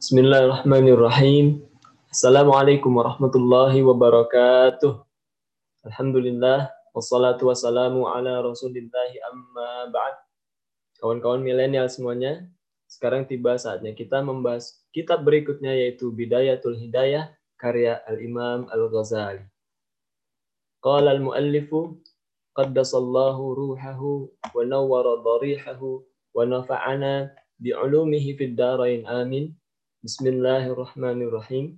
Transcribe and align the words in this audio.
Bismillahirrahmanirrahim. 0.00 1.60
Assalamualaikum 2.08 2.88
warahmatullahi 2.88 3.84
wabarakatuh. 3.84 4.96
Alhamdulillah 5.84 6.72
wassalatu 6.96 7.52
wassalamu 7.52 8.08
ala 8.08 8.40
Rasulillahi 8.40 9.20
amma 9.28 9.92
ba'd. 9.92 10.16
Kawan-kawan 11.04 11.44
milenial 11.44 11.84
semuanya, 11.92 12.48
sekarang 12.88 13.28
tiba 13.28 13.60
saatnya 13.60 13.92
kita 13.92 14.24
membahas 14.24 14.80
kitab 14.88 15.20
berikutnya 15.20 15.76
yaitu 15.76 16.08
Bidayatul 16.08 16.80
Hidayah 16.80 17.36
karya 17.60 18.00
Al-Imam 18.08 18.72
Al-Ghazali. 18.72 19.44
Qala 20.80 21.12
al-muallifu 21.12 22.00
qaddasallahu 22.56 23.52
ruhahu 23.52 24.32
wa 24.32 24.64
nawwara 24.64 25.20
dharihahu 25.20 26.00
wa 26.32 26.48
nafa'ana 26.48 27.36
bi'ulumihi 27.60 28.40
fid 28.40 28.56
darain 28.56 29.04
amin. 29.04 29.59
Bismillahirrahmanirrahim. 30.00 31.76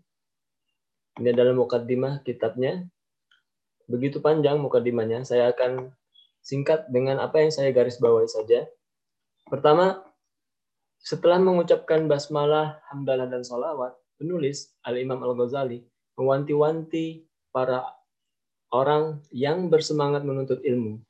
Ini 1.19 1.29
adalah 1.35 1.59
mukaddimah 1.59 2.23
kitabnya. 2.23 2.87
Begitu 3.91 4.23
panjang 4.23 4.63
mukaddimahnya, 4.63 5.27
saya 5.27 5.51
akan 5.51 5.91
singkat 6.39 6.87
dengan 6.95 7.19
apa 7.19 7.43
yang 7.43 7.51
saya 7.51 7.75
garis 7.75 7.99
bawahi 7.99 8.31
saja. 8.31 8.71
Pertama, 9.51 10.07
setelah 11.03 11.43
mengucapkan 11.43 12.07
basmalah, 12.07 12.79
hamdalah, 12.95 13.27
dan 13.27 13.43
salawat, 13.43 13.91
penulis 14.15 14.71
Al-Imam 14.87 15.19
Al-Ghazali 15.19 15.83
mewanti-wanti 16.15 17.27
para 17.51 17.83
orang 18.71 19.19
yang 19.35 19.67
bersemangat 19.67 20.23
menuntut 20.23 20.63
ilmu. 20.63 21.03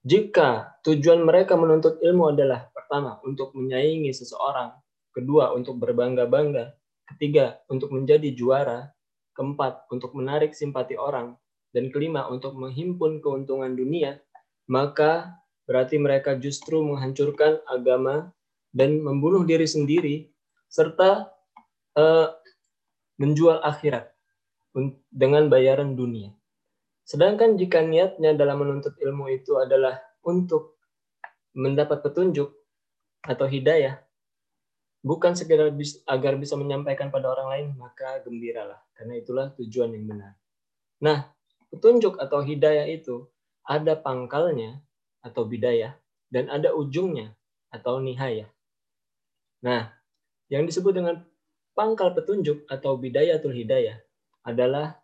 Jika 0.00 0.80
tujuan 0.80 1.28
mereka 1.28 1.60
menuntut 1.60 2.00
ilmu 2.00 2.32
adalah 2.32 2.72
pertama, 2.72 3.20
untuk 3.20 3.52
menyaingi 3.52 4.16
seseorang, 4.16 4.72
kedua, 5.18 5.50
untuk 5.58 5.82
berbangga-bangga, 5.82 6.78
ketiga, 7.14 7.58
untuk 7.66 7.90
menjadi 7.90 8.30
juara, 8.30 8.94
keempat, 9.34 9.90
untuk 9.90 10.14
menarik 10.14 10.54
simpati 10.54 10.94
orang, 10.94 11.34
dan 11.74 11.90
kelima, 11.90 12.30
untuk 12.30 12.54
menghimpun 12.54 13.18
keuntungan 13.18 13.74
dunia, 13.74 14.22
maka 14.70 15.36
berarti 15.66 15.98
mereka 15.98 16.38
justru 16.38 16.80
menghancurkan 16.80 17.60
agama 17.66 18.30
dan 18.72 19.02
membunuh 19.02 19.42
diri 19.42 19.66
sendiri, 19.66 20.30
serta 20.70 21.28
uh, 21.98 22.28
menjual 23.18 23.60
akhirat 23.66 24.14
dengan 25.10 25.50
bayaran 25.50 25.98
dunia. 25.98 26.30
Sedangkan 27.08 27.56
jika 27.56 27.80
niatnya 27.82 28.36
dalam 28.36 28.62
menuntut 28.62 28.94
ilmu 29.00 29.32
itu 29.32 29.56
adalah 29.56 29.96
untuk 30.22 30.76
mendapat 31.56 32.04
petunjuk 32.04 32.52
atau 33.24 33.46
hidayah, 33.48 33.98
bukan 35.02 35.34
sekedar 35.34 35.70
agar 36.06 36.32
bisa 36.36 36.54
menyampaikan 36.58 37.08
pada 37.08 37.30
orang 37.30 37.48
lain, 37.48 37.66
maka 37.78 38.20
gembiralah. 38.22 38.78
Karena 38.94 39.14
itulah 39.18 39.46
tujuan 39.54 39.94
yang 39.94 40.06
benar. 40.06 40.32
Nah, 40.98 41.30
petunjuk 41.70 42.18
atau 42.18 42.42
hidayah 42.42 42.88
itu 42.90 43.26
ada 43.62 43.94
pangkalnya 43.94 44.80
atau 45.22 45.44
bidayah 45.44 45.94
dan 46.32 46.48
ada 46.48 46.72
ujungnya 46.74 47.36
atau 47.68 48.00
nihayah. 48.00 48.48
Nah, 49.64 49.92
yang 50.48 50.64
disebut 50.64 50.96
dengan 50.96 51.20
pangkal 51.76 52.16
petunjuk 52.16 52.64
atau 52.66 52.96
bidayatul 52.96 53.52
hidayah 53.52 54.00
adalah 54.42 54.98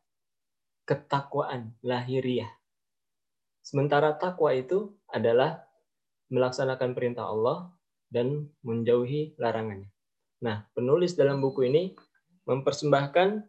ketakwaan 0.88 1.76
lahiriah. 1.84 2.48
Sementara 3.64 4.12
takwa 4.16 4.52
itu 4.52 4.92
adalah 5.08 5.64
melaksanakan 6.28 6.92
perintah 6.92 7.28
Allah 7.28 7.72
dan 8.14 8.46
menjauhi 8.62 9.34
larangannya. 9.42 9.90
Nah, 10.38 10.70
penulis 10.70 11.18
dalam 11.18 11.42
buku 11.42 11.66
ini 11.66 11.98
mempersembahkan 12.46 13.42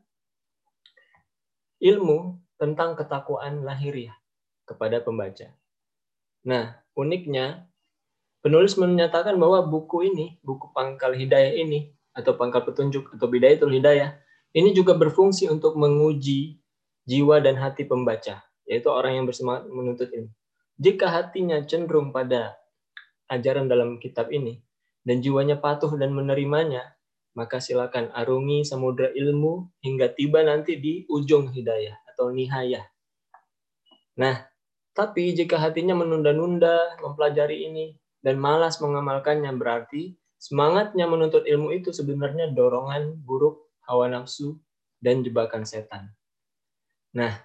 ilmu 1.86 2.42
tentang 2.58 2.98
ketakwaan 2.98 3.62
lahiriah 3.62 4.18
kepada 4.66 5.06
pembaca. 5.06 5.54
Nah, 6.50 6.82
uniknya 6.98 7.70
penulis 8.42 8.74
menyatakan 8.82 9.38
bahwa 9.38 9.62
buku 9.70 10.10
ini, 10.10 10.42
buku 10.42 10.74
pangkal 10.74 11.14
hidayah 11.14 11.54
ini 11.54 11.94
atau 12.18 12.34
pangkal 12.34 12.66
petunjuk 12.66 13.14
atau 13.14 13.28
bidayatul 13.30 13.70
hidayah 13.70 14.18
ini 14.56 14.72
juga 14.72 14.96
berfungsi 14.96 15.52
untuk 15.52 15.76
menguji 15.76 16.64
jiwa 17.04 17.44
dan 17.44 17.60
hati 17.60 17.84
pembaca, 17.84 18.40
yaitu 18.64 18.88
orang 18.88 19.20
yang 19.20 19.26
bersemangat 19.28 19.68
menuntut 19.68 20.08
ilmu. 20.10 20.32
Jika 20.80 21.12
hatinya 21.12 21.60
cenderung 21.68 22.16
pada 22.16 22.56
ajaran 23.32 23.66
dalam 23.70 23.98
kitab 23.98 24.30
ini 24.30 24.62
dan 25.06 25.22
jiwanya 25.22 25.62
patuh 25.62 25.94
dan 25.96 26.12
menerimanya, 26.12 26.98
maka 27.38 27.62
silakan 27.62 28.10
arungi 28.16 28.66
samudra 28.66 29.14
ilmu 29.14 29.70
hingga 29.86 30.10
tiba 30.12 30.42
nanti 30.42 30.82
di 30.82 31.06
ujung 31.06 31.54
hidayah 31.54 31.94
atau 32.10 32.34
nihayah. 32.34 32.84
Nah, 34.18 34.50
tapi 34.96 35.36
jika 35.36 35.60
hatinya 35.62 35.94
menunda-nunda 35.94 36.98
mempelajari 37.04 37.68
ini 37.70 37.86
dan 38.24 38.42
malas 38.42 38.82
mengamalkannya 38.82 39.52
berarti 39.54 40.16
semangatnya 40.40 41.06
menuntut 41.06 41.46
ilmu 41.46 41.76
itu 41.76 41.94
sebenarnya 41.94 42.50
dorongan 42.56 43.20
buruk 43.22 43.70
hawa 43.86 44.10
nafsu 44.10 44.58
dan 44.98 45.22
jebakan 45.22 45.68
setan. 45.68 46.16
Nah, 47.14 47.36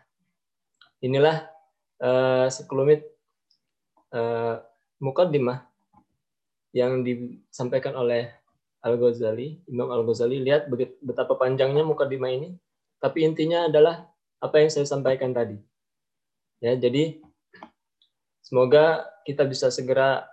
inilah 1.04 1.50
uh, 2.00 2.46
sekelumit 2.48 3.04
uh, 4.14 4.62
mukaddimah 5.02 5.69
yang 6.70 7.02
disampaikan 7.02 7.98
oleh 7.98 8.30
Al-Ghazali, 8.80 9.60
Imam 9.68 9.90
Al-Ghazali. 9.92 10.40
Lihat 10.40 10.70
betapa 11.04 11.36
panjangnya 11.36 11.84
mukaddimah 11.84 12.32
ini, 12.32 12.56
tapi 13.02 13.28
intinya 13.28 13.68
adalah 13.68 14.08
apa 14.40 14.56
yang 14.60 14.72
saya 14.72 14.88
sampaikan 14.88 15.36
tadi. 15.36 15.60
Ya, 16.60 16.76
jadi 16.76 17.20
semoga 18.40 19.04
kita 19.24 19.44
bisa 19.44 19.68
segera 19.72 20.28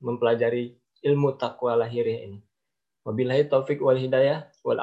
mempelajari 0.00 0.76
ilmu 1.04 1.36
takwa 1.36 1.76
lahiriah 1.76 2.28
ini. 2.28 2.40
Wabillahi 3.06 3.46
taufik 3.46 3.78
wal 3.78 4.00
hidayah 4.00 4.50
wal 4.66 4.82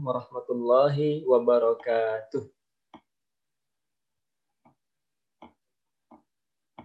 warahmatullahi 0.00 1.28
wabarakatuh. 1.28 2.63